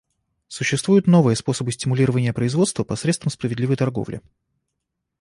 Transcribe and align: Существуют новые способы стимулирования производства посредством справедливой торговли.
Существуют 0.47 1.05
новые 1.05 1.35
способы 1.35 1.71
стимулирования 1.71 2.33
производства 2.33 2.83
посредством 2.83 3.29
справедливой 3.31 3.75
торговли. 3.75 4.19